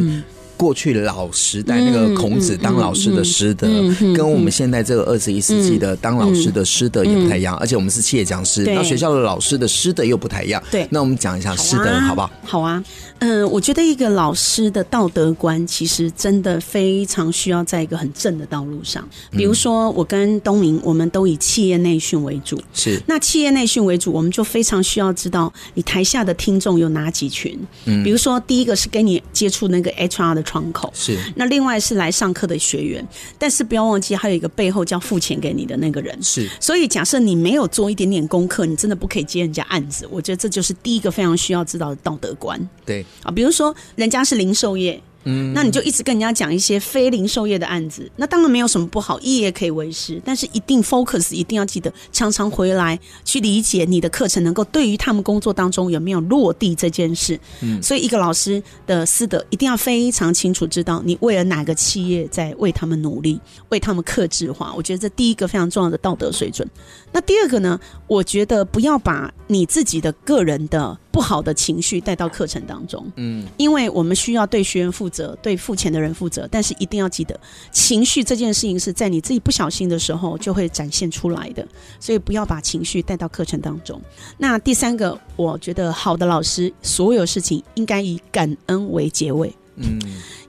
[0.60, 3.66] 嗯过去老时代那个孔子当老师的师德，
[4.14, 10.62] 跟我们现在这个二十一世纪的当老师的师德也不太一样，而且我们是企业讲师，那学校的老师的师德又不太一样。
[10.70, 12.30] 对，那我们讲一下师德好不好？
[12.44, 12.84] 好啊，
[13.20, 19.08] 嗯，我觉得一个老师的道德观其实真的非常需要在一个很正的道路上。
[19.32, 27.58] 比如说，我跟东明，我们都以企业内训为主，是那企业内训为主，我们就非常需要知道你台下的听众有哪几群。
[27.86, 31.16] 嗯，比如说第一个是跟你接触那个 HR 的窗口，是。
[31.36, 36.18] 那另外是来上课的学员，但是不要忘记还有一个背后叫付钱给你的那个人。
[36.24, 40.08] 是，所以假设你没有做一点点功课，你真的不可以接人家案子。
[40.10, 42.60] 我觉得这就是第一个非常需要知道的道德观。
[42.84, 45.00] 对啊，比如说人家是零售业。
[45.26, 57.40] 嗯，那你就一直跟人家讲一些非零售业的案子，那当然没有什么不好，一也可以为师，但是一定 focus，一定要记得常常回来去理解你的课程能够对于他们工作当中有没有落地这件事。
[57.62, 63.40] 嗯，所以一个老师的师德一定要非常清楚知道你为了哪个企业在为他们努力，
[63.70, 64.74] 为他们克制化。
[64.76, 66.68] 我觉得这第一个非常重要的道德水准。
[67.12, 73.12] 那第二个呢，我觉得不要把你自己的个人的不好的情绪带到课程当中。
[73.16, 77.40] 嗯，因为我们需要对学员负责，对付钱的人负责，但是一定要记得，
[77.72, 81.68] 情绪这件事情是在你自己不小心的时候就会展现出来的，
[82.00, 84.00] 所以不要把情绪带到课程当中。
[84.38, 89.54] 那第三个，我觉得好的老师，所有事情应该以感恩为结尾。
[89.80, 90.00] 嗯，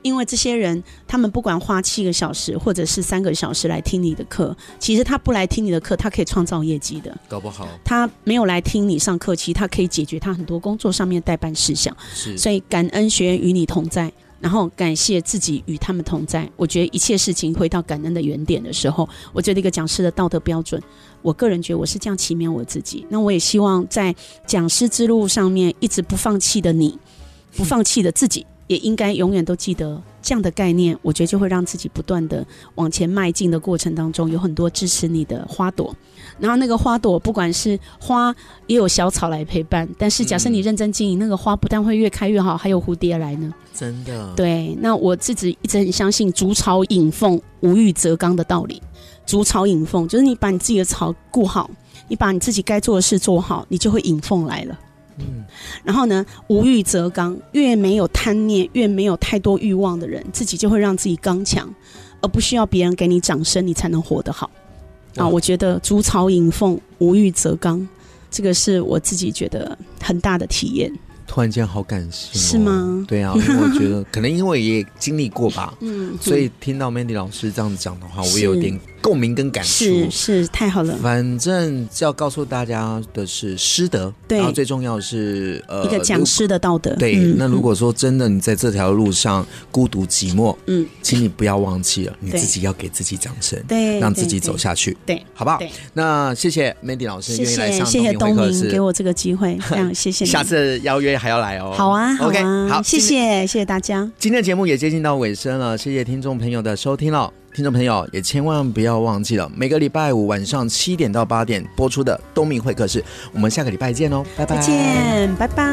[0.02, 7.16] 因为这些人，他们不管花七个小时或者是三个小时来听你的课，其实他不来听你的课，他可以创造业绩的。
[7.28, 11.96] 搞不好他没有来听你上课，其实他可以解决他很多工作上面代办事项。
[12.14, 14.12] 是，所以感恩学员与你同在。
[14.40, 20.82] 然后感谢自己与他们同在，我觉得一切事情回到感恩的原点的时候，我觉得一个讲师的道德标准，
[21.20, 23.06] 我个人觉得我是这样启勉我自己。
[23.10, 24.16] 那我也希望在
[24.46, 26.98] 讲师之路上面一直不放弃的你，
[27.54, 28.46] 不放弃的自己。
[28.70, 32.46] 也应该永远都记得这样的概念，我觉得就会让自己不断的
[32.76, 35.92] 往前迈进的过程当中，有很多支持你的花朵。
[36.38, 38.32] 然后那个花朵，不管是花，
[38.68, 39.88] 也有小草来陪伴。
[39.98, 43.52] 但是假设你认真经营，那个花不但会越开越好，还有蝴蝶来呢。
[43.74, 44.32] 真的。
[44.36, 48.80] 对，那我自己一直很相信“竹草引凤，无欲则刚”的道理。
[49.26, 51.68] 竹草引凤，就是你把你自己的草顾好，
[52.06, 54.78] 你把你自己该做的事做好，你就会引凤来了。
[55.20, 55.44] 嗯，
[55.84, 61.72] 然后呢，无欲则刚，越没有贪念，越没有太多欲望的人，自己就会让自己刚强，
[62.20, 64.50] 而不需要别人给你掌声，你才能活得好。
[65.16, 67.86] 啊，我觉得竹草引凤，无欲则刚，
[68.30, 70.92] 这个是我自己觉得很大的体验。
[71.30, 73.04] 突然间好感性，哦，是吗？
[73.06, 80.98] 对啊，因为我觉得 可能因为也经历过吧，嗯，所以听到 Mandy 老师这样子讲的话，我也有点共鸣跟感触，是是太好了。
[81.00, 86.96] 反正要告诉大家的是师德，对，然后最重要的是呃，一个讲师的道德。
[86.96, 95.60] 对，嗯、那如果说真的你在这条路上孤独寂寞，嗯，请你不要忘记了，你自己要给自己掌声，对，让自己走下去，对，好不好？
[95.94, 100.30] 那谢谢 Mandy 老师愿意来上东明会客室，谢谢东明给我这个机会，非常谢谢你。
[100.32, 101.74] 下次邀约还要来哦。
[101.76, 104.10] 好啊，好啊，OK，好，谢谢谢谢大家。
[104.18, 107.30] 今天的节目也接近到尾声了，谢谢听众朋友的收听了。
[107.52, 115.66] 听众朋友也千万不要忘记了，每个礼拜五晚上七点到八点播出的东明会客室，我们下个礼拜见哦，拜拜，再见，拜拜。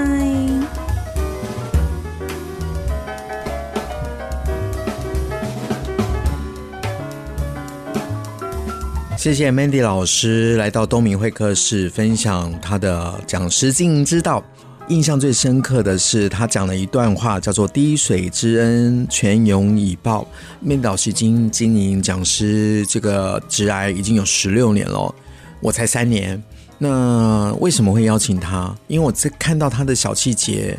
[9.16, 14.44] 谢谢 Mandy 老师来到东明会客室分享他的讲师经营之道。
[14.90, 20.26] 印象最深刻的是，他讲了一段话，叫做“滴水之恩，泉涌以报”。
[20.62, 25.14] 面导师经经营讲师这个职癌已经有十六年了，
[25.60, 26.42] 我才三年。
[26.78, 28.74] 那为什么会邀请他？
[28.88, 30.78] 因为我在看到他的小细节。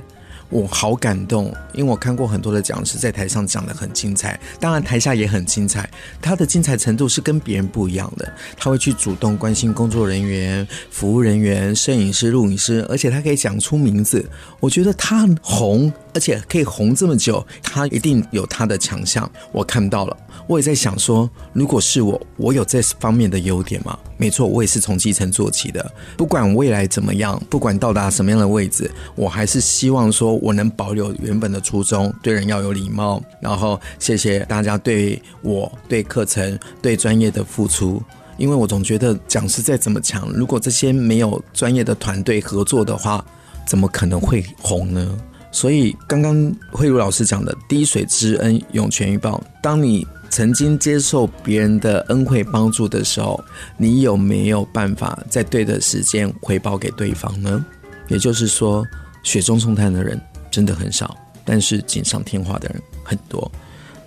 [0.51, 5.89] 我好感动，因为我看过很多的讲师在台上讲得很精彩，当然台下也很精彩。
[6.23, 14.25] 他的精彩程度是跟别人不一样的，他会去主动关心工作人员、服务人员、摄影师、录影师，而且他可以讲出名字。
[14.61, 19.31] 我觉得他很红，而且可以红这么久，他一定有他的强项。
[19.53, 20.17] 我看到了。
[20.47, 23.99] 我也在想说，如果是我，我有这方面的优点吗？
[24.17, 25.93] 没错，我也是从基层做起的。
[26.17, 33.23] 不管未来怎么样，不管到达什么样的位置，我还是希望说我能保留原本的初衷，对人要有礼貌。
[33.43, 38.03] 然后，谢谢大家对我、对课程、对专业的付出。
[38.39, 43.23] 因为我总觉得讲师再怎么强，如果这些没有专业的团队合作的话，
[43.67, 45.19] 怎么可能会红呢？
[45.61, 53.43] 所以，刚刚慧如老师讲的“滴水之恩，涌泉以报”，当你曾经接受别人的恩惠帮助的时候，
[53.77, 57.67] 你有没有办法在对的时间回报给对方呢？
[58.07, 58.87] 也就是说，
[59.25, 60.17] 雪中送炭的人
[60.49, 63.51] 真的很少，但是锦上添花的人很多。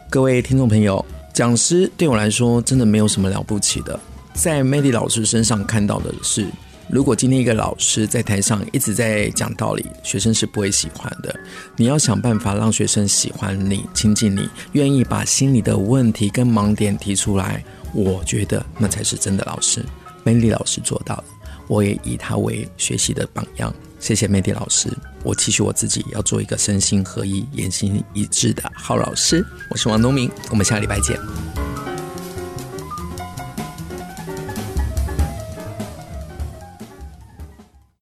[0.10, 4.00] 各位听众朋友，讲师对我来说真的没有什么了不起的，
[4.34, 6.48] 在 Mandy 老师身上看到的是。
[6.92, 11.34] 如果今天一个老师在台上一直在讲道理，学生是不会喜欢的。
[11.78, 17.64] 你要想办法让学生喜欢你、亲近你，愿意把心里的问题跟盲点提出来。
[17.94, 19.82] 我觉得那才是真的老师。
[20.24, 21.24] 美丽老师做到了，
[21.70, 23.74] 我也以他为学习的榜样。
[23.98, 24.90] 谢谢美丽老师，
[25.24, 29.46] 我期许我自己要做一个身心合一、言行一致的好老师。
[29.70, 31.18] 我是王东明，我们下礼拜见。